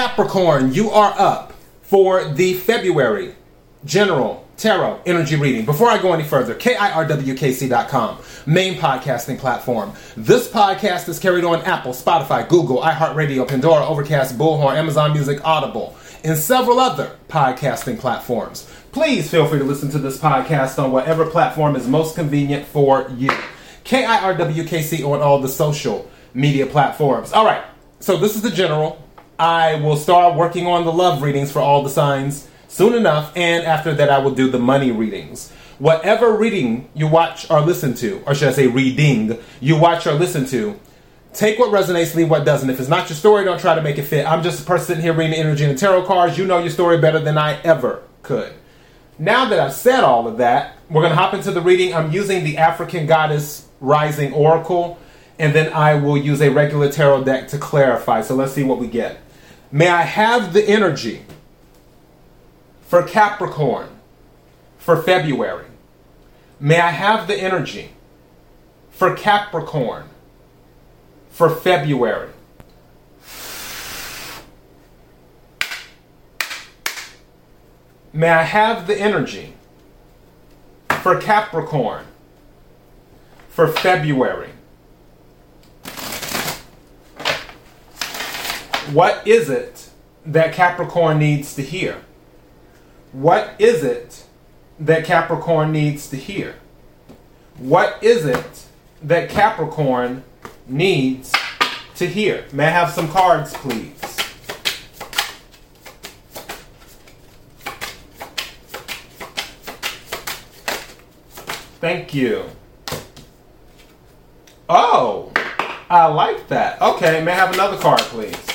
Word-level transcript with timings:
Capricorn, 0.00 0.72
you 0.72 0.88
are 0.88 1.12
up 1.18 1.52
for 1.82 2.24
the 2.24 2.54
February 2.54 3.34
General 3.84 4.48
Tarot 4.56 5.02
Energy 5.04 5.36
Reading. 5.36 5.66
Before 5.66 5.90
I 5.90 6.00
go 6.00 6.14
any 6.14 6.24
further, 6.24 6.54
KIRWKC.com, 6.54 8.16
main 8.46 8.78
podcasting 8.78 9.38
platform. 9.38 9.92
This 10.16 10.48
podcast 10.48 11.06
is 11.10 11.18
carried 11.18 11.44
on 11.44 11.60
Apple, 11.66 11.92
Spotify, 11.92 12.48
Google, 12.48 12.80
iHeartRadio, 12.80 13.46
Pandora, 13.46 13.86
Overcast, 13.86 14.38
Bullhorn, 14.38 14.74
Amazon 14.74 15.12
Music, 15.12 15.38
Audible, 15.44 15.94
and 16.24 16.38
several 16.38 16.80
other 16.80 17.18
podcasting 17.28 17.98
platforms. 17.98 18.72
Please 18.92 19.30
feel 19.30 19.46
free 19.46 19.58
to 19.58 19.66
listen 19.66 19.90
to 19.90 19.98
this 19.98 20.16
podcast 20.16 20.82
on 20.82 20.92
whatever 20.92 21.26
platform 21.26 21.76
is 21.76 21.86
most 21.86 22.14
convenient 22.14 22.66
for 22.66 23.12
you. 23.18 23.28
KIRWKC 23.84 25.04
on 25.04 25.20
all 25.20 25.40
the 25.42 25.48
social 25.48 26.10
media 26.32 26.64
platforms. 26.64 27.34
All 27.34 27.44
right, 27.44 27.64
so 27.98 28.16
this 28.16 28.34
is 28.34 28.40
the 28.40 28.50
general. 28.50 28.98
I 29.40 29.76
will 29.76 29.96
start 29.96 30.36
working 30.36 30.66
on 30.66 30.84
the 30.84 30.92
love 30.92 31.22
readings 31.22 31.50
for 31.50 31.60
all 31.60 31.82
the 31.82 31.88
signs 31.88 32.46
soon 32.68 32.92
enough, 32.92 33.32
and 33.34 33.64
after 33.64 33.94
that, 33.94 34.10
I 34.10 34.18
will 34.18 34.32
do 34.34 34.50
the 34.50 34.58
money 34.58 34.92
readings. 34.92 35.50
Whatever 35.78 36.36
reading 36.36 36.90
you 36.92 37.06
watch 37.08 37.50
or 37.50 37.62
listen 37.62 37.94
to, 37.94 38.22
or 38.26 38.34
should 38.34 38.48
I 38.48 38.52
say 38.52 38.66
reading, 38.66 39.38
you 39.58 39.78
watch 39.78 40.06
or 40.06 40.12
listen 40.12 40.44
to, 40.48 40.78
take 41.32 41.58
what 41.58 41.70
resonates, 41.70 42.14
leave 42.14 42.28
what 42.28 42.44
doesn't. 42.44 42.68
If 42.68 42.80
it's 42.80 42.90
not 42.90 43.08
your 43.08 43.16
story, 43.16 43.46
don't 43.46 43.58
try 43.58 43.74
to 43.74 43.80
make 43.80 43.96
it 43.96 44.02
fit. 44.02 44.26
I'm 44.26 44.42
just 44.42 44.60
a 44.60 44.64
person 44.66 44.88
sitting 44.88 45.02
here 45.02 45.14
reading 45.14 45.34
energy 45.34 45.64
and 45.64 45.74
the 45.74 45.80
tarot 45.80 46.04
cards. 46.04 46.36
You 46.36 46.44
know 46.44 46.58
your 46.58 46.68
story 46.68 46.98
better 46.98 47.18
than 47.18 47.38
I 47.38 47.58
ever 47.62 48.02
could. 48.22 48.52
Now 49.18 49.48
that 49.48 49.58
I've 49.58 49.72
said 49.72 50.04
all 50.04 50.28
of 50.28 50.36
that, 50.36 50.76
we're 50.90 51.00
going 51.00 51.14
to 51.14 51.18
hop 51.18 51.32
into 51.32 51.50
the 51.50 51.62
reading. 51.62 51.94
I'm 51.94 52.12
using 52.12 52.44
the 52.44 52.58
African 52.58 53.06
Goddess 53.06 53.66
Rising 53.80 54.34
Oracle, 54.34 54.98
and 55.38 55.54
then 55.54 55.72
I 55.72 55.94
will 55.94 56.18
use 56.18 56.42
a 56.42 56.50
regular 56.50 56.92
tarot 56.92 57.24
deck 57.24 57.48
to 57.48 57.58
clarify. 57.58 58.20
So 58.20 58.34
let's 58.34 58.52
see 58.52 58.64
what 58.64 58.78
we 58.78 58.86
get. 58.86 59.18
May 59.72 59.88
I 59.88 60.02
have 60.02 60.52
the 60.52 60.64
energy 60.68 61.22
for 62.88 63.04
Capricorn 63.04 63.88
for 64.78 65.00
February? 65.00 65.66
May 66.58 66.80
I 66.80 66.90
have 66.90 67.28
the 67.28 67.36
energy 67.36 67.90
for 68.90 69.14
Capricorn 69.14 70.08
for 71.30 71.48
February? 71.48 72.30
May 78.12 78.28
I 78.28 78.42
have 78.42 78.88
the 78.88 78.98
energy 79.00 79.54
for 81.02 81.20
Capricorn 81.20 82.06
for 83.48 83.68
February? 83.68 84.50
What 88.92 89.24
is 89.24 89.48
it 89.48 89.88
that 90.26 90.52
Capricorn 90.52 91.20
needs 91.20 91.54
to 91.54 91.62
hear? 91.62 92.02
What 93.12 93.54
is 93.60 93.84
it 93.84 94.24
that 94.80 95.04
Capricorn 95.04 95.70
needs 95.70 96.08
to 96.08 96.16
hear? 96.16 96.56
What 97.56 98.02
is 98.02 98.24
it 98.24 98.66
that 99.02 99.30
Capricorn 99.30 100.24
needs 100.66 101.32
to 101.94 102.06
hear? 102.08 102.46
May 102.52 102.66
I 102.66 102.70
have 102.70 102.90
some 102.90 103.08
cards, 103.08 103.54
please? 103.54 103.94
Thank 111.80 112.12
you. 112.12 112.44
Oh, 114.68 115.32
I 115.88 116.06
like 116.06 116.48
that. 116.48 116.82
Okay, 116.82 117.22
may 117.22 117.30
I 117.30 117.36
have 117.36 117.54
another 117.54 117.78
card, 117.78 118.00
please? 118.00 118.49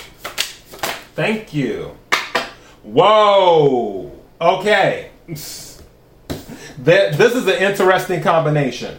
Thank 1.15 1.53
you. 1.53 1.97
Whoa. 2.83 4.11
Okay. 4.39 5.11
This 5.27 5.81
is 7.35 7.47
an 7.47 7.55
interesting 7.55 8.21
combination. 8.21 8.97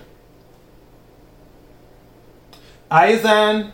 Ayizan. 2.90 3.72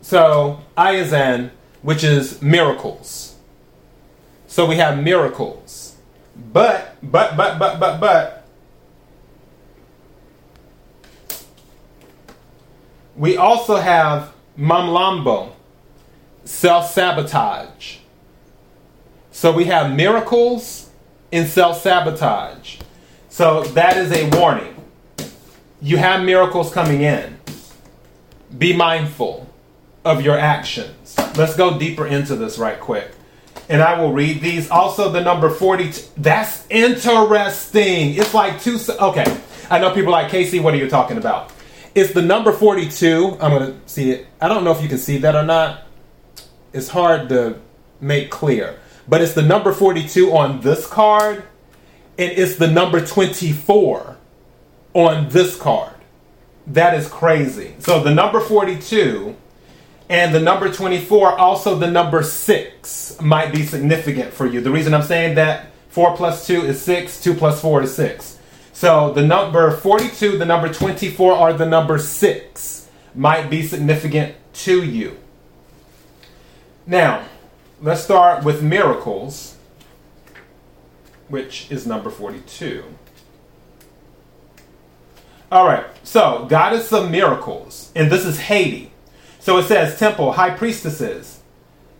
So, 0.00 0.60
Ayizan, 0.76 1.50
which 1.82 2.04
is 2.04 2.40
miracles. 2.40 3.34
So 4.46 4.64
we 4.64 4.76
have 4.76 5.02
miracles. 5.02 5.96
But, 6.36 6.96
but, 7.02 7.36
but, 7.36 7.58
but, 7.58 7.80
but, 7.80 8.00
but, 8.00 8.46
we 13.16 13.36
also 13.36 13.76
have 13.76 14.32
Mamlambo, 14.56 15.52
self 16.48 16.90
sabotage. 16.90 17.98
So 19.30 19.52
we 19.52 19.66
have 19.66 19.94
miracles 19.94 20.90
and 21.30 21.46
self 21.46 21.82
sabotage. 21.82 22.78
So 23.28 23.62
that 23.64 23.96
is 23.98 24.10
a 24.12 24.28
warning. 24.36 24.74
You 25.80 25.98
have 25.98 26.24
miracles 26.24 26.72
coming 26.72 27.02
in. 27.02 27.38
Be 28.56 28.74
mindful 28.74 29.46
of 30.04 30.22
your 30.22 30.38
actions. 30.38 31.16
Let's 31.36 31.54
go 31.54 31.78
deeper 31.78 32.06
into 32.06 32.34
this 32.34 32.58
right 32.58 32.80
quick. 32.80 33.10
And 33.68 33.82
I 33.82 34.00
will 34.00 34.12
read 34.12 34.40
these. 34.40 34.70
Also, 34.70 35.12
the 35.12 35.20
number 35.20 35.50
42. 35.50 36.12
That's 36.16 36.66
interesting. 36.70 38.14
It's 38.14 38.32
like 38.32 38.60
two. 38.62 38.78
Okay. 38.98 39.40
I 39.70 39.78
know 39.78 39.94
people 39.94 40.12
like 40.12 40.30
Casey, 40.30 40.60
what 40.60 40.72
are 40.72 40.78
you 40.78 40.88
talking 40.88 41.18
about? 41.18 41.52
It's 41.94 42.14
the 42.14 42.22
number 42.22 42.52
42. 42.52 43.36
I'm 43.38 43.50
going 43.50 43.74
to 43.74 43.88
see 43.88 44.12
it. 44.12 44.26
I 44.40 44.48
don't 44.48 44.64
know 44.64 44.72
if 44.72 44.80
you 44.80 44.88
can 44.88 44.96
see 44.96 45.18
that 45.18 45.36
or 45.36 45.42
not. 45.42 45.84
It's 46.78 46.88
hard 46.88 47.28
to 47.28 47.60
make 48.00 48.30
clear 48.30 48.78
but 49.08 49.22
it's 49.22 49.32
the 49.32 49.42
number 49.42 49.72
42 49.72 50.32
on 50.32 50.60
this 50.60 50.86
card, 50.86 51.44
and 52.18 52.32
it's 52.32 52.56
the 52.56 52.68
number 52.68 53.04
24 53.04 54.18
on 54.92 55.28
this 55.30 55.56
card. 55.56 55.94
That 56.66 56.94
is 56.94 57.08
crazy. 57.08 57.74
So 57.78 58.02
the 58.02 58.14
number 58.14 58.40
42 58.40 59.34
and 60.10 60.34
the 60.34 60.40
number 60.40 60.72
24, 60.72 61.38
also 61.38 61.76
the 61.76 61.90
number 61.90 62.22
6 62.22 63.20
might 63.20 63.52
be 63.52 63.64
significant 63.64 64.32
for 64.34 64.46
you. 64.46 64.60
The 64.60 64.70
reason 64.70 64.92
I'm 64.92 65.02
saying 65.02 65.36
that 65.36 65.72
4 65.88 66.14
plus 66.16 66.46
2 66.46 66.66
is 66.66 66.82
6, 66.82 67.22
2 67.22 67.34
plus 67.34 67.60
4 67.62 67.84
is 67.84 67.94
6. 67.94 68.38
So 68.74 69.12
the 69.12 69.24
number 69.24 69.70
42, 69.70 70.36
the 70.36 70.44
number 70.44 70.72
24, 70.72 71.32
or 71.32 71.52
the 71.54 71.66
number 71.66 71.98
6 71.98 72.88
might 73.14 73.48
be 73.48 73.62
significant 73.62 74.34
to 74.52 74.84
you. 74.84 75.16
Now, 76.88 77.22
Let's 77.80 78.02
start 78.02 78.42
with 78.42 78.60
miracles, 78.60 79.56
which 81.28 81.70
is 81.70 81.86
number 81.86 82.10
42. 82.10 82.82
All 85.52 85.64
right, 85.64 85.84
so 86.02 86.46
goddess 86.48 86.92
of 86.92 87.08
miracles, 87.08 87.92
and 87.94 88.10
this 88.10 88.24
is 88.24 88.40
Haiti. 88.40 88.90
So 89.38 89.58
it 89.58 89.66
says 89.66 89.96
temple, 89.96 90.32
high 90.32 90.50
priestesses, 90.50 91.40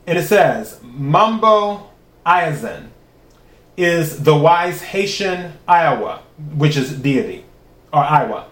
and 0.04 0.18
it 0.18 0.24
says 0.24 0.80
Mambo 0.82 1.90
Ayizan 2.26 2.88
is 3.76 4.24
the 4.24 4.34
wise 4.34 4.82
Haitian 4.82 5.52
Iowa, 5.68 6.22
which 6.56 6.76
is 6.76 6.92
deity, 6.98 7.44
or 7.92 8.02
Iowa. 8.02 8.48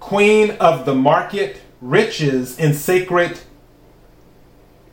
Queen 0.00 0.50
of 0.58 0.86
the 0.86 0.94
market, 0.96 1.60
riches, 1.80 2.58
and 2.58 2.74
sacred 2.74 3.38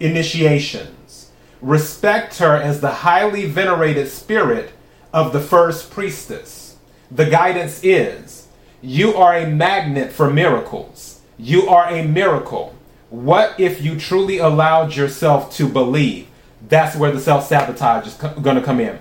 initiations. 0.02 1.32
Respect 1.62 2.38
her 2.40 2.56
as 2.56 2.82
the 2.82 2.92
highly 2.92 3.46
venerated 3.46 4.08
spirit 4.08 4.72
of 5.14 5.34
the 5.34 5.40
first 5.40 5.92
priestess. 5.92 6.78
The 7.10 7.26
guidance 7.30 7.84
is 7.84 8.48
you 8.82 9.16
are 9.16 9.36
a 9.36 9.48
magnet 9.48 10.12
for 10.12 10.30
miracles. 10.30 11.22
You 11.38 11.68
are 11.70 11.88
a 11.88 12.06
miracle. 12.08 12.76
What 13.10 13.60
if 13.60 13.82
you 13.82 14.00
truly 14.00 14.38
allowed 14.38 14.96
yourself 14.96 15.54
to 15.56 15.68
believe? 15.68 16.28
That's 16.68 16.96
where 16.96 17.12
the 17.12 17.20
self 17.20 17.48
sabotage 17.48 18.08
is 18.08 18.14
co- 18.16 18.40
going 18.40 18.56
to 18.56 18.62
come 18.64 18.80
in. 18.80 19.00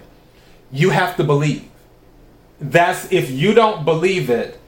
You 0.72 0.90
have 0.90 1.16
to 1.16 1.24
believe. 1.24 1.68
That's 2.60 3.10
if 3.12 3.30
you 3.30 3.54
don't 3.54 3.84
believe 3.84 4.28
it, 4.28 4.60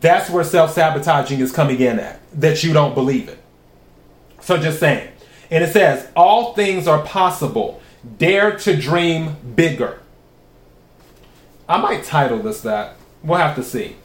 that's 0.00 0.30
where 0.30 0.44
self 0.44 0.72
sabotaging 0.72 1.40
is 1.40 1.52
coming 1.52 1.80
in 1.80 1.98
at. 1.98 2.20
That 2.38 2.62
you 2.62 2.72
don't 2.72 2.94
believe 2.94 3.28
it. 3.28 3.38
So 4.40 4.56
just 4.56 4.78
saying. 4.78 5.08
And 5.50 5.64
it 5.64 5.72
says, 5.72 6.08
All 6.14 6.54
things 6.54 6.86
are 6.86 7.02
possible. 7.02 7.80
Dare 8.18 8.56
to 8.58 8.76
dream 8.76 9.36
bigger. 9.54 10.00
I 11.68 11.78
might 11.78 12.04
title 12.04 12.38
this 12.38 12.62
that. 12.62 12.96
We'll 13.22 13.38
have 13.38 13.56
to 13.56 13.62
see. 13.62 13.96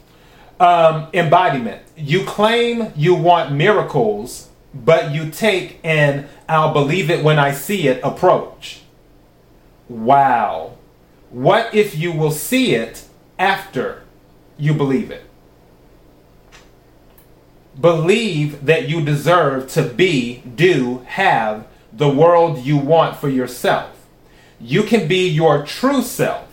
Um, 0.60 1.08
embodiment. 1.12 1.82
You 1.96 2.24
claim 2.24 2.92
you 2.94 3.14
want 3.14 3.52
miracles, 3.52 4.48
but 4.74 5.12
you 5.12 5.30
take 5.30 5.80
an 5.82 6.28
I'll 6.48 6.72
believe 6.72 7.10
it 7.10 7.24
when 7.24 7.38
I 7.38 7.52
see 7.52 7.88
it 7.88 8.00
approach. 8.04 8.82
Wow. 9.88 10.76
What 11.30 11.74
if 11.74 11.96
you 11.96 12.12
will 12.12 12.30
see 12.30 12.74
it 12.74 13.04
after 13.38 14.04
you 14.56 14.72
believe 14.74 15.10
it? 15.10 15.24
Believe 17.80 18.66
that 18.66 18.88
you 18.88 19.04
deserve 19.04 19.68
to 19.72 19.82
be, 19.82 20.42
do, 20.54 21.04
have 21.06 21.66
the 21.92 22.08
world 22.08 22.58
you 22.58 22.76
want 22.76 23.16
for 23.16 23.28
yourself. 23.28 23.90
You 24.60 24.82
can 24.82 25.08
be 25.08 25.28
your 25.28 25.64
true 25.64 26.02
self. 26.02 26.48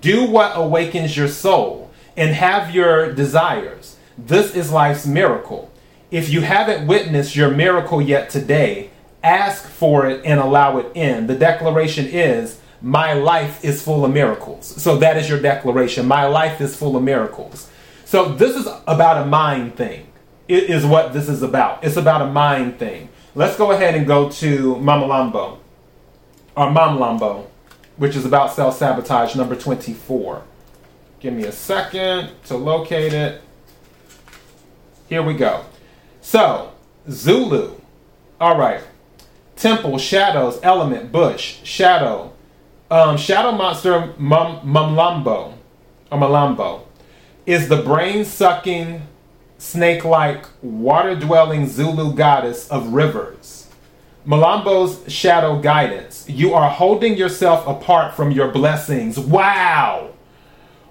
Do 0.00 0.24
what 0.24 0.52
awakens 0.54 1.16
your 1.16 1.28
soul 1.28 1.90
and 2.16 2.34
have 2.34 2.74
your 2.74 3.12
desires. 3.12 3.96
This 4.18 4.54
is 4.54 4.72
life's 4.72 5.06
miracle. 5.06 5.70
If 6.10 6.28
you 6.28 6.42
haven't 6.42 6.86
witnessed 6.86 7.34
your 7.34 7.50
miracle 7.50 8.02
yet 8.02 8.30
today, 8.30 8.90
ask 9.22 9.64
for 9.64 10.06
it 10.06 10.24
and 10.24 10.38
allow 10.38 10.78
it 10.78 10.92
in. 10.94 11.26
The 11.26 11.36
declaration 11.36 12.06
is, 12.06 12.60
My 12.80 13.12
life 13.14 13.64
is 13.64 13.82
full 13.82 14.04
of 14.04 14.12
miracles. 14.12 14.66
So 14.66 14.96
that 14.98 15.16
is 15.16 15.28
your 15.28 15.40
declaration. 15.40 16.06
My 16.06 16.26
life 16.26 16.60
is 16.60 16.76
full 16.76 16.96
of 16.96 17.02
miracles. 17.02 17.70
So 18.04 18.32
this 18.34 18.56
is 18.56 18.66
about 18.86 19.22
a 19.22 19.26
mind 19.26 19.76
thing. 19.76 20.06
Is 20.48 20.84
what 20.84 21.12
this 21.12 21.28
is 21.28 21.42
about. 21.42 21.84
It's 21.84 21.96
about 21.96 22.22
a 22.22 22.26
mind 22.26 22.78
thing. 22.78 23.08
Let's 23.34 23.56
go 23.56 23.70
ahead 23.72 23.94
and 23.94 24.06
go 24.06 24.28
to 24.30 24.76
Mama 24.76 25.06
Lambo, 25.06 25.58
or 26.56 26.70
Mom 26.70 26.98
Lambo, 26.98 27.46
which 27.96 28.16
is 28.16 28.26
about 28.26 28.52
self 28.52 28.76
sabotage, 28.76 29.34
number 29.36 29.56
24. 29.56 30.42
Give 31.20 31.32
me 31.32 31.44
a 31.44 31.52
second 31.52 32.30
to 32.46 32.56
locate 32.56 33.12
it. 33.12 33.40
Here 35.08 35.22
we 35.22 35.34
go. 35.34 35.64
So, 36.20 36.72
Zulu. 37.08 37.76
All 38.40 38.58
right. 38.58 38.82
Temple, 39.56 39.98
shadows, 39.98 40.58
element, 40.62 41.12
bush, 41.12 41.58
shadow. 41.62 42.32
Um, 42.90 43.16
shadow 43.16 43.52
monster 43.52 44.12
Mumlambo, 44.18 45.54
or 46.10 46.18
Malambo, 46.18 46.82
is 47.46 47.68
the 47.68 47.82
brain 47.82 48.24
sucking, 48.24 49.02
snake 49.62 50.04
like, 50.04 50.44
water 50.60 51.14
dwelling 51.14 51.68
Zulu 51.68 52.12
goddess 52.14 52.68
of 52.68 52.92
rivers. 52.92 53.68
Malambo's 54.26 55.10
shadow 55.10 55.60
guidance. 55.60 56.28
You 56.28 56.52
are 56.54 56.68
holding 56.68 57.16
yourself 57.16 57.66
apart 57.66 58.14
from 58.14 58.32
your 58.32 58.48
blessings. 58.48 59.18
Wow! 59.18 60.10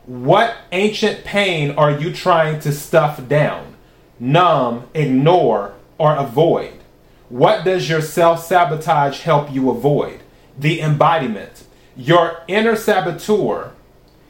What 0.05 0.55
ancient 0.71 1.25
pain 1.25 1.71
are 1.71 1.91
you 1.91 2.13
trying 2.13 2.61
to 2.61 2.71
stuff 2.71 3.27
down, 3.27 3.75
numb, 4.19 4.87
ignore, 4.93 5.73
or 5.97 6.15
avoid? 6.15 6.79
What 7.27 7.65
does 7.65 7.89
your 7.89 8.01
self 8.01 8.43
sabotage 8.43 9.19
help 9.19 9.51
you 9.51 9.69
avoid? 9.69 10.21
The 10.57 10.81
embodiment. 10.81 11.65
Your 11.97 12.41
inner 12.47 12.77
saboteur 12.77 13.73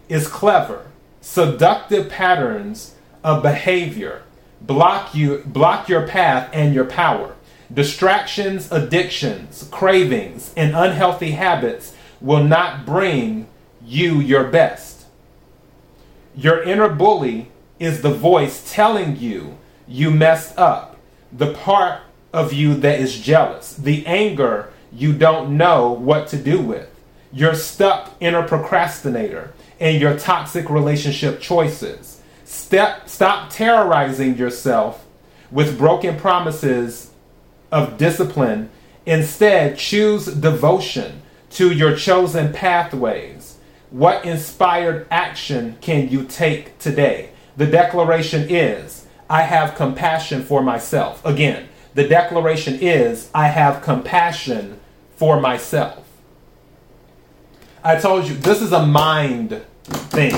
is 0.10 0.28
clever, 0.28 0.88
seductive 1.22 2.10
patterns 2.10 2.96
of 3.24 3.44
behavior 3.44 4.24
block 4.62 5.14
you 5.16 5.40
block 5.46 5.90
your 5.90 6.08
path 6.08 6.50
and 6.54 6.74
your 6.74 6.86
power. 6.86 7.36
Distractions, 7.74 8.72
addictions, 8.72 9.68
cravings, 9.72 10.54
and 10.58 10.76
unhealthy 10.76 11.32
habits 11.32 11.96
will 12.20 12.44
not 12.44 12.86
bring 12.86 13.48
you 13.84 14.20
your 14.20 14.44
best. 14.46 15.06
Your 16.36 16.62
inner 16.64 16.90
bully 16.90 17.50
is 17.80 18.02
the 18.02 18.14
voice 18.14 18.72
telling 18.72 19.18
you 19.18 19.58
you 19.88 20.12
messed 20.12 20.58
up. 20.58 20.98
The 21.32 21.54
part 21.54 22.02
of 22.34 22.54
you 22.54 22.76
that 22.76 23.00
is 23.00 23.20
jealous, 23.20 23.74
the 23.74 24.06
anger 24.06 24.72
you 24.92 25.14
don't 25.14 25.58
know 25.58 25.92
what 25.92 26.28
to 26.30 26.38
do 26.38 26.62
with, 26.62 26.90
your 27.32 27.56
stuck 27.56 28.12
inner 28.20 28.46
procrastinator, 28.46 29.54
and 29.80 30.00
your 30.00 30.18
toxic 30.18 30.70
relationship 30.70 31.40
choices. 31.40 32.11
Step, 32.52 33.08
stop 33.08 33.50
terrorizing 33.50 34.36
yourself 34.36 35.08
with 35.52 35.78
broken 35.78 36.18
promises 36.18 37.12
of 37.72 37.98
discipline. 37.98 38.70
Instead, 39.06 39.78
choose 39.78 40.26
devotion 40.26 41.22
to 41.52 41.72
your 41.72 41.96
chosen 41.96 42.52
pathways. 42.52 43.58
What 43.90 44.26
inspired 44.26 45.08
action 45.10 45.78
can 45.80 46.10
you 46.10 46.26
take 46.26 46.78
today? 46.78 47.30
The 47.56 47.68
declaration 47.68 48.48
is 48.50 49.08
I 49.30 49.44
have 49.44 49.76
compassion 49.76 50.44
for 50.44 50.62
myself. 50.62 51.26
Again, 51.26 51.70
the 51.94 52.06
declaration 52.06 52.78
is 52.82 53.30
I 53.34 53.48
have 53.48 53.82
compassion 53.82 54.78
for 55.16 55.40
myself. 55.40 56.06
I 57.82 57.96
told 57.96 58.28
you 58.28 58.36
this 58.36 58.62
is 58.62 58.74
a 58.74 58.86
mind 58.86 59.62
thing, 59.84 60.36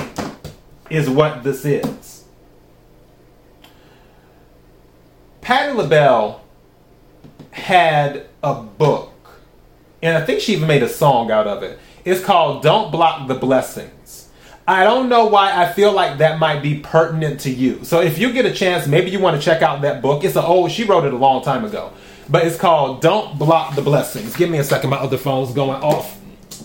is 0.93 1.09
what 1.09 1.43
this 1.43 1.65
is. 1.65 2.23
Patti 5.41 5.73
LaBelle 5.73 6.41
had 7.51 8.27
a 8.43 8.61
book, 8.61 9.11
and 10.01 10.15
I 10.15 10.23
think 10.23 10.39
she 10.39 10.53
even 10.53 10.67
made 10.67 10.83
a 10.83 10.87
song 10.87 11.31
out 11.31 11.47
of 11.47 11.63
it. 11.63 11.79
It's 12.05 12.23
called 12.23 12.61
Don't 12.61 12.91
Block 12.91 13.27
the 13.27 13.33
Blessings. 13.33 14.29
I 14.67 14.83
don't 14.83 15.09
know 15.09 15.25
why 15.25 15.51
I 15.51 15.73
feel 15.73 15.91
like 15.91 16.19
that 16.19 16.39
might 16.39 16.61
be 16.61 16.79
pertinent 16.79 17.41
to 17.41 17.49
you. 17.49 17.83
So 17.83 17.99
if 17.99 18.17
you 18.17 18.31
get 18.31 18.45
a 18.45 18.53
chance, 18.53 18.87
maybe 18.87 19.09
you 19.09 19.19
want 19.19 19.35
to 19.35 19.43
check 19.43 19.61
out 19.61 19.81
that 19.81 20.01
book. 20.01 20.23
It's 20.23 20.35
an 20.35 20.45
old, 20.45 20.71
she 20.71 20.85
wrote 20.85 21.05
it 21.05 21.13
a 21.13 21.17
long 21.17 21.43
time 21.43 21.65
ago. 21.65 21.91
But 22.29 22.45
it's 22.47 22.57
called 22.57 23.01
Don't 23.01 23.37
Block 23.37 23.75
the 23.75 23.81
Blessings. 23.81 24.35
Give 24.35 24.49
me 24.49 24.59
a 24.59 24.63
second, 24.63 24.91
my 24.91 24.97
other 24.97 25.17
phone's 25.17 25.53
going 25.53 25.81
off. 25.81 26.17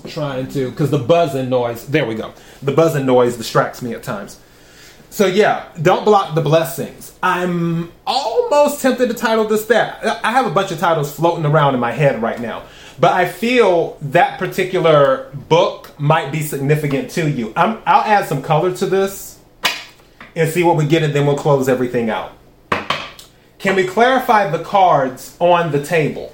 Trying 0.08 0.49
to, 0.49 0.70
because 0.70 0.90
the 0.90 0.99
buzzing 0.99 1.49
noise, 1.49 1.87
there 1.87 2.06
we 2.06 2.14
go. 2.14 2.32
The 2.62 2.72
buzzing 2.72 3.06
noise 3.06 3.37
distracts 3.37 3.82
me 3.82 3.93
at 3.94 4.02
times. 4.02 4.38
So 5.10 5.26
yeah, 5.26 5.69
don't 5.81 6.05
block 6.05 6.34
the 6.34 6.43
blessings. 6.43 7.16
I'm 7.22 7.93
almost 8.06 8.82
tempted 8.82 9.08
to 9.08 9.14
title 9.14 9.44
this 9.46 9.64
that. 9.66 10.05
I 10.25 10.32
have 10.32 10.46
a 10.46 10.50
bunch 10.50 10.70
of 10.70 10.78
titles 10.78 11.14
floating 11.14 11.46
around 11.46 11.75
in 11.75 11.81
my 11.81 11.93
head 11.93 12.20
right 12.22 12.40
now. 12.40 12.64
But 13.00 13.12
I 13.12 13.26
feel 13.26 13.96
that 14.02 14.38
particular 14.38 15.31
book 15.49 15.99
might 15.99 16.32
be 16.32 16.40
significant 16.43 17.11
to 17.12 17.31
you. 17.31 17.52
i 17.56 17.66
will 17.66 17.82
add 17.87 18.26
some 18.26 18.43
color 18.43 18.75
to 18.76 18.87
this 18.87 19.38
and 20.34 20.50
see 20.50 20.62
what 20.62 20.76
we 20.76 20.87
get, 20.87 21.02
and 21.02 21.14
then 21.14 21.26
we'll 21.26 21.37
close 21.37 21.69
everything 21.69 22.11
out. 22.11 22.32
Can 23.58 23.75
we 23.75 23.87
clarify 23.87 24.50
the 24.50 24.62
cards 24.62 25.37
on 25.40 25.72
the 25.72 25.84
table? 25.84 26.32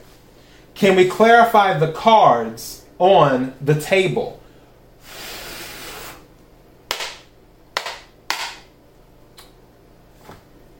Can 0.74 0.96
we 0.96 1.08
clarify 1.08 1.78
the 1.78 1.92
cards 1.92 2.83
on 2.98 3.54
the 3.60 3.80
table? 3.80 4.40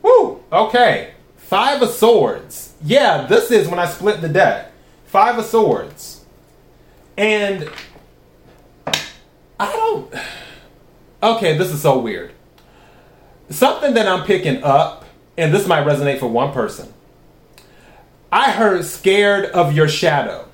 Woo! 0.03 0.43
Okay. 0.53 1.15
Five 1.37 1.83
of 1.83 1.91
Swords. 1.91 2.75
Yeah, 2.83 3.27
this 3.27 3.51
is 3.51 3.69
when 3.69 3.79
I 3.79 3.87
split 3.87 4.21
the 4.21 4.29
deck. 4.29 4.73
Five 5.07 5.39
of 5.39 5.45
Swords. 5.45 6.25
And 7.17 7.71
I 9.59 9.73
don't. 9.73 10.13
Okay, 11.23 11.57
this 11.57 11.71
is 11.71 11.81
so 11.81 11.99
weird. 11.99 12.33
Something 13.51 13.95
that 13.95 14.09
I'm 14.09 14.25
picking 14.25 14.63
up, 14.63 15.05
and 15.39 15.55
this 15.55 15.67
might 15.67 15.87
resonate 15.87 16.19
for 16.19 16.27
one 16.27 16.53
person. 16.53 16.93
I 18.33 18.51
heard 18.51 18.85
scared 18.85 19.47
of 19.47 19.75
your 19.75 19.89
shadow. 19.89 20.49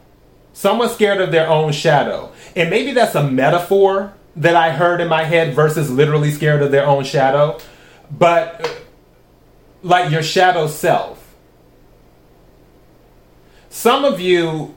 Someone 0.60 0.90
scared 0.90 1.20
of 1.20 1.32
their 1.32 1.48
own 1.48 1.72
shadow. 1.72 2.32
And 2.54 2.68
maybe 2.68 2.92
that's 2.92 3.14
a 3.14 3.28
metaphor 3.28 4.12
that 4.36 4.54
I 4.56 4.70
heard 4.70 5.00
in 5.00 5.08
my 5.08 5.24
head 5.24 5.54
versus 5.54 5.90
literally 5.90 6.30
scared 6.30 6.60
of 6.60 6.70
their 6.70 6.86
own 6.86 7.04
shadow. 7.04 7.58
But 8.10 8.84
like 9.82 10.10
your 10.10 10.22
shadow 10.22 10.66
self 10.66 11.20
some 13.70 14.04
of 14.04 14.20
you, 14.20 14.74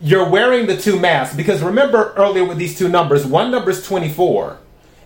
you're 0.00 0.28
wearing 0.28 0.66
the 0.66 0.76
two 0.76 0.98
masks 0.98 1.34
because 1.36 1.62
remember 1.62 2.12
earlier 2.14 2.44
with 2.44 2.58
these 2.58 2.76
two 2.76 2.88
numbers, 2.88 3.24
one 3.24 3.50
number 3.52 3.70
is 3.70 3.86
24 3.86 4.58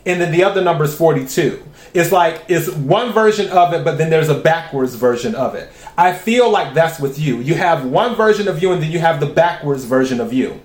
and 0.07 0.21
then 0.21 0.31
the 0.31 0.45
other 0.45 0.63
number 0.63 0.85
is 0.85 0.95
42. 0.95 1.63
It's 1.93 2.13
like 2.13 2.45
it's 2.49 2.71
one 2.71 3.13
version 3.13 3.49
of 3.51 3.73
it, 3.73 3.85
but 3.85 3.99
then 3.99 4.09
there's 4.09 4.29
a 4.29 4.39
backwards 4.39 4.95
version 4.95 5.35
of 5.35 5.55
it. 5.55 5.69
I 5.99 6.15
feel 6.15 6.51
like 6.51 6.75
that's 6.75 7.01
with 7.01 7.19
you. 7.19 7.41
You 7.41 7.55
have 7.55 7.85
one 7.85 8.15
version 8.15 8.49
of 8.49 8.63
you 8.63 8.73
and 8.73 8.83
then 8.83 8.93
you 8.93 9.01
have 9.01 9.19
the 9.19 9.27
backwards 9.27 9.85
version 9.85 10.21
of 10.21 10.33
you. 10.33 10.61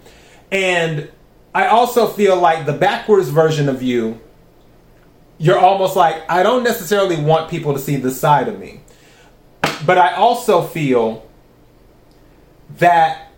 And 0.51 1.09
I 1.55 1.67
also 1.67 2.07
feel 2.07 2.39
like 2.39 2.65
the 2.65 2.73
backwards 2.73 3.29
version 3.29 3.67
of 3.67 3.81
you, 3.81 4.19
you're 5.37 5.57
almost 5.57 5.95
like, 5.95 6.29
I 6.29 6.43
don't 6.43 6.63
necessarily 6.63 7.21
want 7.21 7.49
people 7.49 7.73
to 7.73 7.79
see 7.79 7.95
this 7.95 8.19
side 8.19 8.47
of 8.47 8.59
me. 8.59 8.81
But 9.85 9.97
I 9.97 10.13
also 10.13 10.61
feel 10.61 11.27
that 12.77 13.30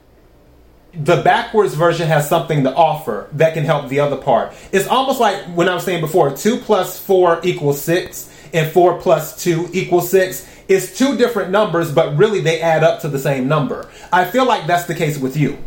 the 0.96 1.22
backwards 1.24 1.74
version 1.74 2.08
has 2.08 2.30
something 2.30 2.64
to 2.64 2.74
offer 2.74 3.28
that 3.34 3.56
can 3.56 3.66
help 3.66 3.90
the 3.90 4.00
other 4.00 4.18
part. 4.18 4.54
It's 4.72 4.88
almost 4.88 5.20
like 5.20 5.38
when 5.56 5.68
I 5.68 5.74
was 5.74 5.84
saying 5.84 6.02
before, 6.02 6.36
two 6.36 6.58
plus 6.58 7.00
four 7.00 7.40
equals 7.44 7.82
six, 7.82 8.30
and 8.54 8.72
four 8.72 9.02
plus 9.02 9.44
two 9.44 9.68
equals 9.74 10.12
six. 10.12 10.48
It's 10.68 10.98
two 10.98 11.18
different 11.18 11.52
numbers, 11.52 11.92
but 11.92 12.16
really 12.16 12.42
they 12.42 12.62
add 12.62 12.84
up 12.84 13.02
to 13.02 13.10
the 13.10 13.18
same 13.18 13.48
number. 13.48 13.90
I 14.12 14.26
feel 14.26 14.46
like 14.46 14.68
that's 14.68 14.86
the 14.86 14.94
case 14.94 15.18
with 15.18 15.36
you. 15.36 15.58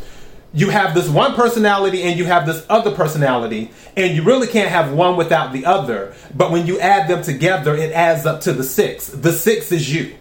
you 0.56 0.71
have 0.71 0.95
this 0.95 1.06
one 1.06 1.35
personality 1.35 2.02
and 2.02 2.18
you 2.18 2.25
have 2.25 2.47
this 2.47 2.64
other 2.71 2.90
personality, 2.90 3.71
and 3.95 4.16
you 4.16 4.23
really 4.23 4.47
can't 4.47 4.71
have 4.71 4.90
one 4.90 5.16
without 5.16 5.52
the 5.52 5.66
other. 5.66 6.14
But 6.35 6.50
when 6.50 6.66
you 6.66 6.80
add 6.80 7.09
them 7.09 7.23
together, 7.23 7.76
it 7.76 7.92
adds 7.92 8.25
up 8.25 8.40
to 8.42 8.54
the 8.54 8.64
six. 8.64 9.09
The 9.09 9.33
six 9.33 9.71
is 9.71 9.92
you. 9.92 10.14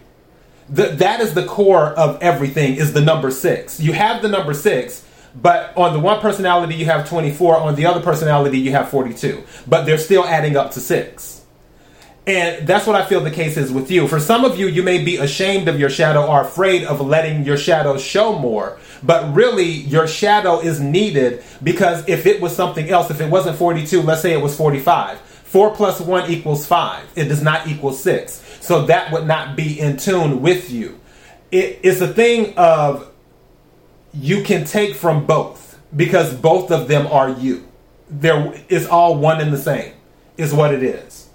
The, 0.68 0.88
that 0.88 1.20
is 1.20 1.34
the 1.34 1.46
core 1.46 1.86
of 1.86 2.20
everything 2.22 2.76
is 2.76 2.92
the 2.92 3.00
number 3.00 3.30
six. 3.30 3.78
You 3.78 3.92
have 3.92 4.22
the 4.22 4.28
number 4.28 4.52
six, 4.52 5.04
but 5.40 5.76
on 5.76 5.92
the 5.92 6.00
one 6.00 6.20
personality 6.20 6.74
you 6.74 6.86
have 6.86 7.08
24, 7.08 7.56
on 7.56 7.74
the 7.76 7.86
other 7.86 8.00
personality 8.00 8.58
you 8.58 8.72
have 8.72 8.88
42. 8.88 9.44
But 9.66 9.84
they're 9.84 9.98
still 9.98 10.24
adding 10.24 10.56
up 10.56 10.72
to 10.72 10.80
six. 10.80 11.36
And 12.26 12.66
that's 12.66 12.88
what 12.88 12.96
I 12.96 13.06
feel 13.06 13.20
the 13.20 13.30
case 13.30 13.56
is 13.56 13.70
with 13.70 13.88
you. 13.88 14.08
For 14.08 14.18
some 14.18 14.44
of 14.44 14.58
you, 14.58 14.66
you 14.66 14.82
may 14.82 15.04
be 15.04 15.16
ashamed 15.18 15.68
of 15.68 15.78
your 15.78 15.88
shadow 15.88 16.26
or 16.26 16.40
afraid 16.40 16.82
of 16.82 17.00
letting 17.00 17.44
your 17.44 17.56
shadow 17.56 17.96
show 17.98 18.36
more. 18.36 18.78
But 19.04 19.32
really, 19.32 19.70
your 19.70 20.08
shadow 20.08 20.58
is 20.58 20.80
needed 20.80 21.44
because 21.62 22.08
if 22.08 22.26
it 22.26 22.40
was 22.40 22.56
something 22.56 22.90
else, 22.90 23.12
if 23.12 23.20
it 23.20 23.30
wasn't 23.30 23.56
42, 23.56 24.02
let's 24.02 24.22
say 24.22 24.32
it 24.32 24.42
was 24.42 24.56
45, 24.56 25.20
4 25.56 25.74
plus 25.74 26.02
1 26.02 26.30
equals 26.30 26.66
5. 26.66 27.12
It 27.16 27.28
does 27.28 27.42
not 27.42 27.66
equal 27.66 27.94
6. 27.94 28.58
So 28.60 28.84
that 28.84 29.10
would 29.10 29.26
not 29.26 29.56
be 29.56 29.80
in 29.80 29.96
tune 29.96 30.42
with 30.42 30.70
you. 30.70 31.00
It 31.50 31.80
is 31.82 32.02
a 32.02 32.08
thing 32.08 32.52
of 32.58 33.10
you 34.12 34.42
can 34.42 34.66
take 34.66 34.94
from 34.94 35.24
both 35.24 35.80
because 35.96 36.34
both 36.34 36.70
of 36.70 36.88
them 36.88 37.06
are 37.06 37.30
you. 37.30 37.66
There 38.10 38.52
is 38.68 38.86
all 38.86 39.16
one 39.16 39.40
and 39.40 39.50
the 39.50 39.56
same, 39.56 39.94
is 40.36 40.52
what 40.52 40.74
it 40.74 40.82
is. 40.82 41.30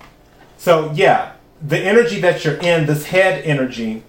So 0.59 0.91
yeah, 0.93 1.33
the 1.59 1.79
energy 1.79 2.21
that 2.21 2.45
you're 2.45 2.57
in, 2.57 2.85
this 2.85 3.07
head 3.07 3.43
energy, 3.43 4.03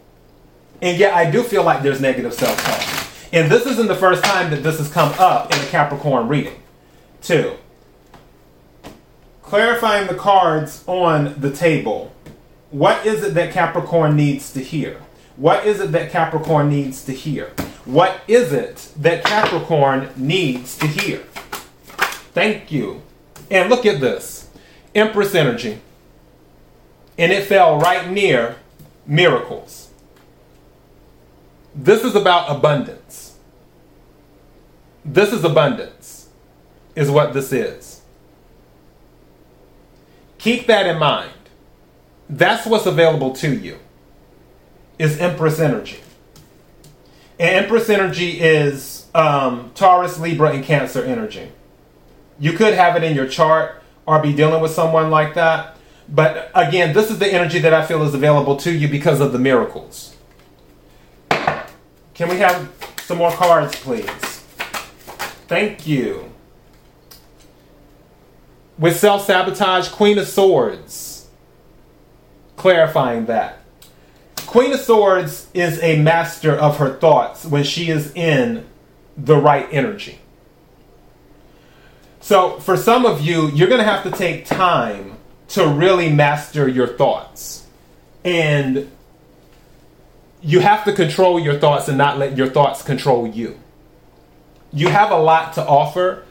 and 0.82 0.98
yeah, 0.98 1.16
I 1.16 1.30
do 1.30 1.42
feel 1.42 1.64
like 1.64 1.82
there's 1.82 2.02
negative 2.02 2.34
self-talk. 2.34 3.32
And 3.32 3.50
this 3.50 3.64
isn't 3.64 3.88
the 3.88 3.96
first 3.96 4.22
time 4.22 4.50
that 4.50 4.62
this 4.62 4.76
has 4.76 4.92
come 4.92 5.14
up 5.18 5.54
in 5.54 5.58
a 5.58 5.66
Capricorn 5.68 6.28
reading. 6.28 6.60
Two, 7.22 7.56
clarifying 9.52 10.06
the 10.06 10.14
cards 10.14 10.82
on 10.86 11.38
the 11.38 11.50
table. 11.50 12.10
What 12.70 13.04
is 13.04 13.22
it 13.22 13.34
that 13.34 13.52
Capricorn 13.52 14.16
needs 14.16 14.50
to 14.54 14.62
hear? 14.62 14.98
What 15.36 15.66
is 15.66 15.78
it 15.78 15.92
that 15.92 16.10
Capricorn 16.10 16.70
needs 16.70 17.04
to 17.04 17.12
hear? 17.12 17.48
What 17.84 18.22
is 18.26 18.54
it 18.54 18.88
that 18.96 19.26
Capricorn 19.26 20.08
needs 20.16 20.78
to 20.78 20.86
hear? 20.86 21.18
Thank 22.32 22.72
you. 22.72 23.02
And 23.50 23.68
look 23.68 23.84
at 23.84 24.00
this 24.00 24.48
Empress 24.94 25.34
energy 25.34 25.80
and 27.18 27.30
it 27.30 27.44
fell 27.44 27.78
right 27.78 28.10
near 28.10 28.56
miracles. 29.06 29.90
This 31.74 32.04
is 32.04 32.14
about 32.14 32.50
abundance. 32.50 33.36
This 35.04 35.30
is 35.30 35.44
abundance, 35.44 36.30
is 36.96 37.10
what 37.10 37.34
this 37.34 37.52
is. 37.52 37.91
Keep 40.42 40.66
that 40.66 40.86
in 40.86 40.98
mind. 40.98 41.32
That's 42.28 42.66
what's 42.66 42.86
available 42.86 43.32
to 43.36 43.54
you, 43.54 43.78
is 44.98 45.18
Empress 45.18 45.58
energy. 45.58 46.00
And 47.38 47.64
Empress 47.64 47.88
energy 47.88 48.40
is 48.40 49.06
um, 49.14 49.72
Taurus, 49.74 50.18
Libra, 50.18 50.50
and 50.50 50.62
Cancer 50.62 51.02
energy. 51.02 51.50
You 52.38 52.52
could 52.52 52.74
have 52.74 52.96
it 52.96 53.02
in 53.02 53.16
your 53.16 53.26
chart 53.26 53.82
or 54.06 54.20
be 54.20 54.32
dealing 54.32 54.60
with 54.60 54.72
someone 54.72 55.10
like 55.10 55.34
that 55.34 55.76
but 56.08 56.50
again, 56.54 56.92
this 56.92 57.10
is 57.10 57.18
the 57.18 57.32
energy 57.32 57.58
that 57.60 57.72
I 57.72 57.84
feel 57.86 58.02
is 58.02 58.14
available 58.14 58.56
to 58.56 58.72
you 58.72 58.88
because 58.88 59.20
of 59.20 59.32
the 59.32 59.38
miracles. 59.38 60.16
Can 61.30 62.28
we 62.28 62.36
have 62.36 62.70
some 63.00 63.18
more 63.18 63.32
cards, 63.32 63.74
please? 63.76 64.06
Thank 65.48 65.86
you. 65.86 66.31
With 68.82 68.98
self 68.98 69.26
sabotage, 69.26 69.90
Queen 69.90 70.18
of 70.18 70.26
Swords. 70.26 71.28
Clarifying 72.56 73.26
that. 73.26 73.60
Queen 74.38 74.72
of 74.72 74.80
Swords 74.80 75.46
is 75.54 75.80
a 75.80 76.02
master 76.02 76.50
of 76.52 76.78
her 76.78 76.98
thoughts 76.98 77.44
when 77.44 77.62
she 77.62 77.90
is 77.90 78.12
in 78.16 78.66
the 79.16 79.36
right 79.36 79.68
energy. 79.70 80.18
So, 82.20 82.58
for 82.58 82.76
some 82.76 83.06
of 83.06 83.20
you, 83.20 83.50
you're 83.50 83.68
going 83.68 83.78
to 83.78 83.88
have 83.88 84.02
to 84.02 84.10
take 84.10 84.46
time 84.46 85.16
to 85.50 85.64
really 85.68 86.12
master 86.12 86.66
your 86.66 86.88
thoughts. 86.88 87.64
And 88.24 88.90
you 90.40 90.58
have 90.58 90.84
to 90.86 90.92
control 90.92 91.38
your 91.38 91.56
thoughts 91.60 91.86
and 91.86 91.96
not 91.96 92.18
let 92.18 92.36
your 92.36 92.48
thoughts 92.48 92.82
control 92.82 93.28
you. 93.28 93.60
You 94.72 94.88
have 94.88 95.12
a 95.12 95.18
lot 95.18 95.52
to 95.52 95.64
offer 95.64 96.24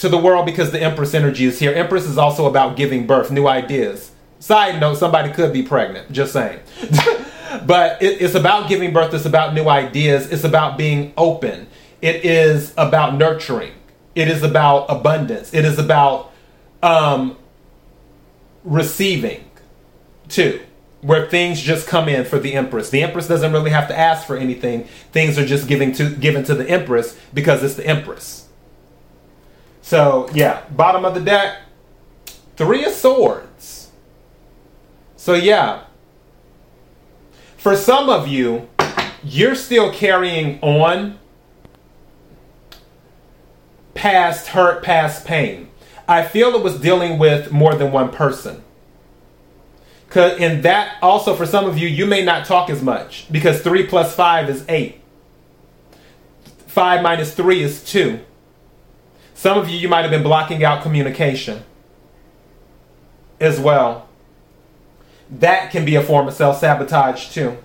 to 0.00 0.08
the 0.08 0.18
world 0.18 0.46
because 0.46 0.70
the 0.70 0.80
Empress 0.80 1.14
energy 1.14 1.44
is 1.44 1.58
here. 1.58 1.72
Empress 1.72 2.06
is 2.06 2.18
also 2.18 2.46
about 2.46 2.76
giving 2.76 3.06
birth, 3.06 3.30
new 3.30 3.46
ideas. 3.46 4.10
Side 4.38 4.80
note, 4.80 4.96
somebody 4.96 5.30
could 5.30 5.52
be 5.52 5.62
pregnant, 5.62 6.10
just 6.10 6.32
saying. 6.32 6.60
but 7.66 8.02
it, 8.02 8.22
it's 8.22 8.34
about 8.34 8.68
giving 8.68 8.92
birth, 8.92 9.12
it's 9.12 9.26
about 9.26 9.52
new 9.52 9.68
ideas, 9.68 10.32
it's 10.32 10.44
about 10.44 10.78
being 10.78 11.12
open, 11.18 11.66
it 12.00 12.24
is 12.24 12.72
about 12.78 13.16
nurturing, 13.16 13.74
it 14.14 14.28
is 14.28 14.42
about 14.42 14.86
abundance, 14.88 15.52
it 15.52 15.66
is 15.66 15.78
about 15.78 16.32
um, 16.82 17.36
receiving 18.64 19.50
too 20.28 20.60
where 21.02 21.26
things 21.28 21.60
just 21.60 21.86
come 21.86 22.08
in 22.08 22.26
for 22.26 22.38
the 22.38 22.52
empress 22.52 22.90
the 22.90 23.02
empress 23.02 23.26
doesn't 23.26 23.52
really 23.52 23.70
have 23.70 23.88
to 23.88 23.98
ask 23.98 24.26
for 24.26 24.36
anything 24.36 24.84
things 25.12 25.38
are 25.38 25.46
just 25.46 25.66
giving 25.66 25.92
to 25.92 26.14
given 26.16 26.44
to 26.44 26.54
the 26.54 26.68
empress 26.68 27.18
because 27.32 27.64
it's 27.64 27.74
the 27.74 27.86
empress 27.86 28.49
so 29.90 30.28
yeah 30.32 30.62
bottom 30.70 31.04
of 31.04 31.14
the 31.14 31.20
deck 31.20 31.62
three 32.56 32.84
of 32.84 32.92
swords 32.92 33.90
so 35.16 35.34
yeah 35.34 35.82
for 37.56 37.74
some 37.74 38.08
of 38.08 38.28
you 38.28 38.68
you're 39.24 39.56
still 39.56 39.92
carrying 39.92 40.60
on 40.60 41.18
past 43.94 44.48
hurt 44.48 44.82
past 44.82 45.26
pain 45.26 45.70
I 46.10 46.24
feel 46.24 46.56
it 46.56 46.62
was 46.64 46.80
dealing 46.80 47.20
with 47.20 47.52
more 47.52 47.76
than 47.76 47.92
one 47.92 48.10
person. 48.10 48.64
Cause 50.08 50.40
in 50.40 50.62
that 50.62 50.96
also 51.00 51.36
for 51.36 51.46
some 51.46 51.66
of 51.66 51.78
you, 51.78 51.86
you 51.86 52.04
may 52.04 52.24
not 52.24 52.46
talk 52.46 52.68
as 52.68 52.82
much 52.82 53.26
because 53.30 53.62
three 53.62 53.86
plus 53.86 54.12
five 54.12 54.50
is 54.50 54.64
eight. 54.68 55.00
Five 56.66 57.04
minus 57.04 57.32
three 57.32 57.62
is 57.62 57.84
two. 57.84 58.18
Some 59.40 59.56
of 59.56 59.70
you, 59.70 59.78
you 59.78 59.88
might 59.88 60.02
have 60.02 60.10
been 60.10 60.22
blocking 60.22 60.62
out 60.64 60.82
communication 60.82 61.62
as 63.40 63.58
well. 63.58 64.06
That 65.30 65.70
can 65.70 65.86
be 65.86 65.94
a 65.94 66.02
form 66.02 66.28
of 66.28 66.34
self 66.34 66.58
sabotage 66.58 67.30
too. 67.32 67.56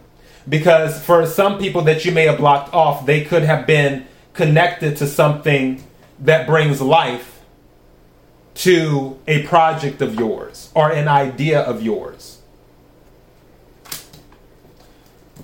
Because 0.47 1.03
for 1.03 1.25
some 1.25 1.59
people 1.59 1.81
that 1.81 2.05
you 2.05 2.13
may 2.13 2.27
have 2.27 2.37
blocked 2.37 2.73
off, 2.73 3.05
they 3.05 3.25
could 3.25 3.43
have 3.43 3.67
been 3.67 4.07
connected 4.31 4.95
to 4.95 5.05
something 5.05 5.83
that 6.17 6.47
brings 6.47 6.79
life 6.79 7.41
to 8.53 9.19
a 9.27 9.43
project 9.43 10.01
of 10.01 10.15
yours 10.15 10.71
or 10.75 10.93
an 10.93 11.09
idea 11.09 11.59
of 11.59 11.83
yours. 11.83 12.39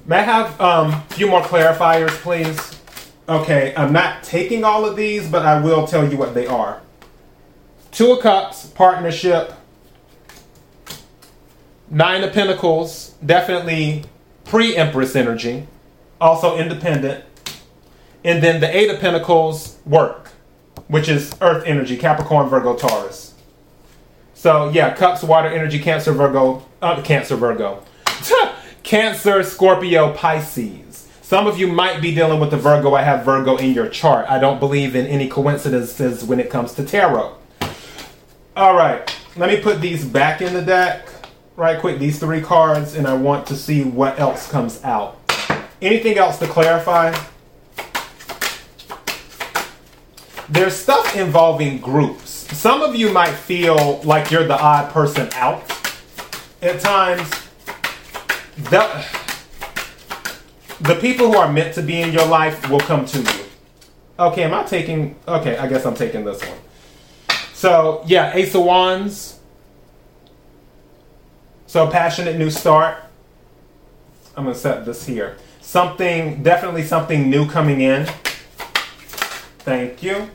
May 0.05 0.19
I 0.19 0.21
have 0.21 0.61
um, 0.61 0.93
a 0.93 1.01
few 1.09 1.27
more 1.27 1.41
clarifiers, 1.41 2.11
please? 2.21 2.80
Okay, 3.31 3.73
I'm 3.77 3.93
not 3.93 4.23
taking 4.23 4.65
all 4.65 4.85
of 4.85 4.97
these, 4.97 5.29
but 5.29 5.45
I 5.45 5.61
will 5.61 5.87
tell 5.87 6.05
you 6.09 6.17
what 6.17 6.33
they 6.33 6.47
are. 6.47 6.81
Two 7.91 8.11
of 8.11 8.19
Cups, 8.19 8.65
partnership. 8.65 9.53
Nine 11.89 12.25
of 12.25 12.33
Pentacles, 12.33 13.15
definitely 13.25 14.03
pre 14.43 14.75
Empress 14.75 15.15
energy, 15.15 15.65
also 16.19 16.57
independent. 16.57 17.23
And 18.25 18.43
then 18.43 18.59
the 18.59 18.75
Eight 18.75 18.89
of 18.89 18.99
Pentacles, 18.99 19.77
work 19.85 20.31
which 20.89 21.07
is 21.07 21.33
Earth 21.39 21.63
energy, 21.65 21.95
Capricorn, 21.95 22.49
Virgo, 22.49 22.75
Taurus. 22.75 23.33
So 24.33 24.69
yeah, 24.71 24.93
Cups, 24.93 25.23
Water 25.23 25.47
energy, 25.47 25.79
Cancer, 25.79 26.11
Virgo, 26.11 26.65
uh, 26.81 27.01
Cancer, 27.01 27.37
Virgo, 27.37 27.81
Cancer, 28.83 29.41
Scorpio, 29.43 30.11
Pisces. 30.11 30.90
Some 31.31 31.47
of 31.47 31.57
you 31.57 31.67
might 31.67 32.01
be 32.01 32.13
dealing 32.13 32.41
with 32.41 32.51
the 32.51 32.57
Virgo. 32.57 32.93
I 32.93 33.03
have 33.03 33.23
Virgo 33.23 33.55
in 33.55 33.73
your 33.73 33.87
chart. 33.87 34.29
I 34.29 34.37
don't 34.37 34.59
believe 34.59 34.97
in 34.97 35.07
any 35.07 35.29
coincidences 35.29 36.25
when 36.25 36.41
it 36.41 36.49
comes 36.49 36.73
to 36.73 36.83
tarot. 36.83 37.37
All 38.57 38.75
right, 38.75 39.09
let 39.37 39.49
me 39.49 39.61
put 39.61 39.79
these 39.79 40.03
back 40.03 40.41
in 40.41 40.53
the 40.53 40.61
deck 40.61 41.07
right 41.55 41.79
quick. 41.79 41.99
These 41.99 42.19
three 42.19 42.41
cards, 42.41 42.95
and 42.95 43.07
I 43.07 43.13
want 43.13 43.47
to 43.47 43.55
see 43.55 43.85
what 43.85 44.19
else 44.19 44.51
comes 44.51 44.83
out. 44.83 45.21
Anything 45.81 46.17
else 46.17 46.37
to 46.39 46.47
clarify? 46.47 47.17
there's 50.49 50.75
stuff 50.75 51.15
involving 51.15 51.77
groups. 51.77 52.29
Some 52.57 52.81
of 52.81 52.93
you 52.93 53.09
might 53.09 53.31
feel 53.31 54.01
like 54.03 54.31
you're 54.31 54.47
the 54.47 54.61
odd 54.61 54.91
person 54.91 55.29
out 55.35 55.63
at 56.61 56.81
times. 56.81 57.29
The, 58.69 59.20
the 60.81 60.95
people 60.95 61.31
who 61.31 61.37
are 61.37 61.51
meant 61.51 61.75
to 61.75 61.81
be 61.81 62.01
in 62.01 62.11
your 62.11 62.25
life 62.25 62.69
will 62.69 62.79
come 62.79 63.05
to 63.05 63.19
you. 63.19 63.45
Okay, 64.19 64.43
am 64.43 64.53
I 64.53 64.63
taking? 64.63 65.15
Okay, 65.27 65.57
I 65.57 65.67
guess 65.67 65.85
I'm 65.85 65.95
taking 65.95 66.25
this 66.25 66.41
one. 66.43 66.57
So 67.53 68.03
yeah, 68.05 68.35
Ace 68.35 68.55
of 68.55 68.63
Wands. 68.63 69.39
So 71.67 71.89
passionate 71.89 72.37
new 72.37 72.49
start. 72.49 72.97
I'm 74.35 74.43
gonna 74.45 74.55
set 74.55 74.85
this 74.85 75.05
here. 75.05 75.37
Something, 75.61 76.43
definitely 76.43 76.83
something 76.83 77.29
new 77.29 77.47
coming 77.47 77.81
in. 77.81 78.05
Thank 79.59 80.03
you. 80.03 80.29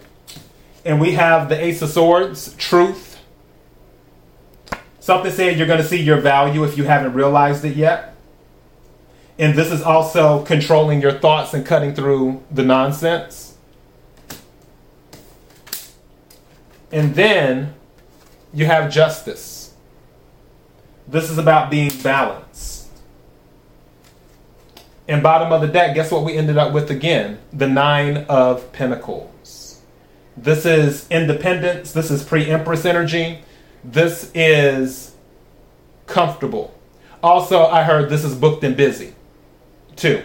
And 0.84 1.00
we 1.00 1.12
have 1.12 1.48
the 1.48 1.62
Ace 1.62 1.82
of 1.82 1.90
Swords, 1.90 2.54
truth. 2.54 3.18
Something 5.00 5.32
said 5.32 5.58
you're 5.58 5.66
to 5.66 5.84
see 5.84 6.00
your 6.00 6.20
value 6.20 6.64
if 6.64 6.78
you 6.78 6.84
haven't 6.84 7.12
realized 7.12 7.64
it 7.64 7.76
yet. 7.76 8.15
And 9.38 9.54
this 9.54 9.70
is 9.70 9.82
also 9.82 10.44
controlling 10.44 11.02
your 11.02 11.12
thoughts 11.12 11.52
and 11.52 11.64
cutting 11.64 11.94
through 11.94 12.42
the 12.50 12.62
nonsense. 12.62 13.56
And 16.90 17.14
then 17.14 17.74
you 18.54 18.64
have 18.66 18.90
justice. 18.90 19.74
This 21.06 21.30
is 21.30 21.38
about 21.38 21.70
being 21.70 21.90
balanced. 22.02 22.88
And 25.08 25.22
bottom 25.22 25.52
of 25.52 25.60
the 25.60 25.68
deck, 25.68 25.94
guess 25.94 26.10
what 26.10 26.24
we 26.24 26.36
ended 26.36 26.56
up 26.56 26.72
with 26.72 26.90
again? 26.90 27.38
The 27.52 27.68
Nine 27.68 28.24
of 28.28 28.72
Pentacles. 28.72 29.80
This 30.36 30.66
is 30.66 31.06
independence. 31.10 31.92
This 31.92 32.10
is 32.10 32.24
pre 32.24 32.48
Empress 32.50 32.84
energy. 32.84 33.40
This 33.84 34.30
is 34.34 35.14
comfortable. 36.06 36.74
Also, 37.22 37.66
I 37.66 37.84
heard 37.84 38.10
this 38.10 38.24
is 38.24 38.34
booked 38.34 38.64
and 38.64 38.76
busy. 38.76 39.14
Two. 39.96 40.22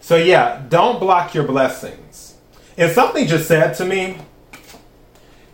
So, 0.00 0.16
yeah, 0.16 0.62
don't 0.68 1.00
block 1.00 1.34
your 1.34 1.44
blessings. 1.44 2.36
And 2.76 2.90
something 2.92 3.26
just 3.26 3.46
said 3.46 3.74
to 3.74 3.84
me 3.84 4.18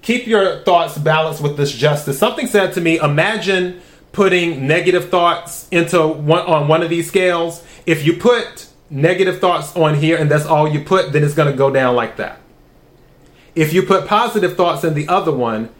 keep 0.07 0.29
your 0.29 0.61
thoughts 0.61 0.97
balanced 0.97 1.43
with 1.43 1.57
this 1.57 1.73
justice. 1.73 2.17
Something 2.17 2.47
said 2.47 2.75
to 2.75 2.81
me 2.81 2.97
imagine 2.99 3.83
putting 4.13 4.69
negative 4.69 5.11
thoughts 5.11 5.67
into 5.73 6.07
one 6.07 6.47
on 6.47 6.69
one 6.69 6.83
of 6.85 6.89
these 6.89 7.09
scales. 7.09 7.63
If 7.87 8.07
you 8.07 8.13
put 8.13 8.69
negative 8.89 9.41
thoughts 9.41 9.75
on 9.75 9.97
here 9.97 10.17
and 10.17 10.31
that's 10.31 10.47
all 10.47 10.69
you 10.69 10.85
put, 10.85 11.13
then 11.13 11.25
it's 11.25 11.35
going 11.35 11.51
to 11.51 11.59
go 11.59 11.71
down 11.71 11.97
like 11.97 12.17
that. 12.19 12.39
If 13.57 13.73
you 13.73 13.83
put 13.83 14.07
positive 14.07 14.57
thoughts 14.57 14.85
in 14.85 14.95
the 14.95 15.09
other 15.09 15.33
one, 15.33 15.71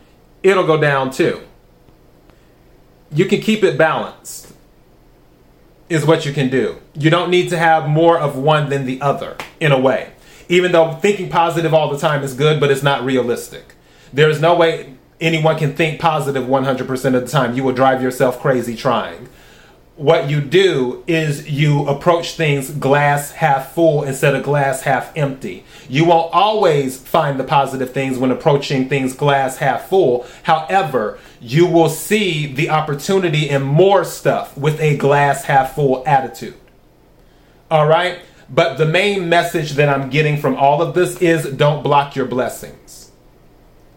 it'll 0.43 0.67
go 0.67 0.81
down 0.81 1.13
too. 1.13 1.41
You 3.13 3.27
can 3.27 3.41
keep 3.41 3.63
it 3.63 3.79
balanced, 3.79 4.53
is 5.89 6.05
what 6.05 6.27
you 6.27 6.33
can 6.33 6.51
do. 6.51 6.77
You 6.95 7.11
don't 7.11 7.31
need 7.31 7.49
to 7.51 7.59
have 7.59 7.89
more 7.89 8.19
of 8.19 8.37
one 8.37 8.69
than 8.69 8.87
the 8.87 9.01
other, 9.01 9.37
in 9.61 9.73
a 9.73 9.79
way. 9.79 10.13
Even 10.49 10.73
though 10.73 10.93
thinking 10.95 11.29
positive 11.29 11.75
all 11.75 11.91
the 11.91 11.99
time 11.99 12.23
is 12.23 12.35
good, 12.35 12.61
but 12.61 12.71
it's 12.71 12.83
not 12.83 13.05
realistic. 13.05 13.75
There 14.13 14.31
is 14.31 14.41
no 14.41 14.55
way 14.55 14.95
anyone 15.21 15.59
can 15.59 15.75
think 15.75 16.01
positive 16.01 16.45
100% 16.45 17.15
of 17.15 17.23
the 17.23 17.29
time. 17.29 17.57
You 17.57 17.65
will 17.65 17.73
drive 17.73 18.03
yourself 18.03 18.41
crazy 18.41 18.77
trying. 18.77 19.29
What 19.97 20.29
you 20.29 20.43
do 20.43 21.03
is 21.07 21.49
you 21.49 21.87
approach 21.89 22.33
things 22.33 22.71
glass 22.71 23.33
half 23.33 23.73
full 23.73 24.03
instead 24.03 24.35
of 24.35 24.43
glass 24.43 24.83
half 24.83 25.17
empty. 25.17 25.65
You 25.89 26.05
won't 26.05 26.35
always 26.35 26.99
find 26.99 27.41
the 27.41 27.45
positive 27.45 27.95
things 27.95 28.19
when 28.19 28.31
approaching 28.31 28.91
things 28.91 29.15
glass 29.15 29.57
half 29.57 29.89
full. 29.89 30.27
However, 30.43 31.19
you 31.47 31.65
will 31.65 31.89
see 31.89 32.53
the 32.53 32.71
opportunity 32.71 33.49
in 33.49 33.63
more 33.63 34.05
stuff 34.05 34.59
with 34.59 34.81
a 34.81 34.97
glass 34.97 35.45
half 35.45 35.77
full 35.77 36.03
attitude. 36.05 36.57
All 37.71 37.87
right? 37.87 38.19
But 38.51 38.79
the 38.79 38.87
main 38.87 39.29
message 39.29 39.73
that 39.73 39.89
I'm 39.89 40.11
getting 40.11 40.39
from 40.39 40.57
all 40.57 40.83
of 40.83 40.95
this 40.95 41.23
is 41.23 41.45
don't 41.45 41.85
block 41.85 42.17
your 42.17 42.27
blessings. 42.27 43.13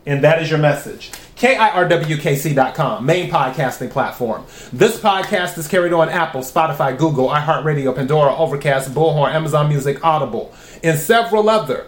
And 0.06 0.24
that 0.24 0.44
is 0.44 0.52
your 0.52 0.60
message. 0.60 1.12
KIRWKC.com, 1.38 3.04
main 3.04 3.32
podcasting 3.32 3.90
platform. 3.90 4.46
This 4.72 5.00
podcast 5.00 5.58
is 5.58 5.68
carried 5.68 5.94
on 5.94 6.08
Apple, 6.08 6.42
Spotify, 6.42 6.96
Google, 6.96 7.30
iHeartRadio, 7.30 7.96
Pandora, 7.96 8.36
Overcast, 8.36 8.94
Bullhorn, 8.94 9.34
Amazon 9.34 9.70
Music, 9.70 10.04
Audible, 10.06 10.54
and 10.84 11.00
several 11.00 11.50
other 11.50 11.88